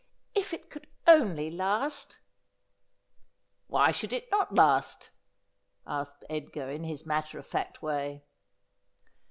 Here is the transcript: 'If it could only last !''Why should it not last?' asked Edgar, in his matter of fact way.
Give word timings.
'If 0.33 0.51
it 0.51 0.71
could 0.71 0.87
only 1.05 1.51
last 1.51 2.17
!''Why 3.67 3.91
should 3.91 4.13
it 4.13 4.31
not 4.31 4.51
last?' 4.55 5.11
asked 5.85 6.25
Edgar, 6.27 6.71
in 6.71 6.83
his 6.85 7.05
matter 7.05 7.37
of 7.37 7.45
fact 7.45 7.83
way. 7.83 8.23